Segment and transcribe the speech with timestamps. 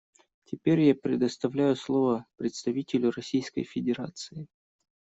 [0.45, 4.47] Теперь я предоставляю слово представителю Российской Федерации.